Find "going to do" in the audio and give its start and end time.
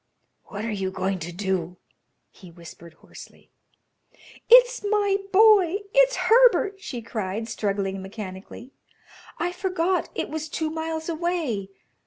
0.89-1.77